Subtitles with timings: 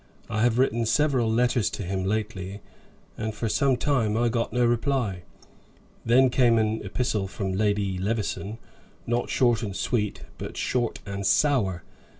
[0.31, 2.59] I have written several letters to him lately,
[3.19, 5.21] and for some time I got no reply.
[6.03, 8.57] Then came an epistle from Lady Levison;
[9.05, 11.83] not short and sweet, but short and sour.